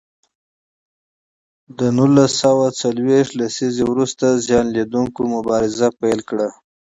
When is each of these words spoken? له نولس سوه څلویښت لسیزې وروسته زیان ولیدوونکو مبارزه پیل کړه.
له 1.77 1.87
نولس 1.97 2.31
سوه 2.43 2.65
څلویښت 2.79 3.31
لسیزې 3.39 3.83
وروسته 3.91 4.25
زیان 4.45 4.65
ولیدوونکو 4.69 5.21
مبارزه 5.35 5.87
پیل 6.01 6.19
کړه. 6.29 6.47